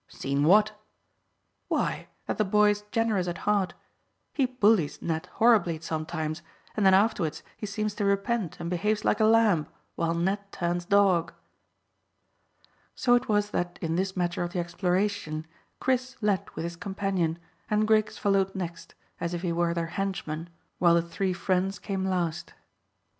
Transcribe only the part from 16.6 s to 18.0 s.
his companion, and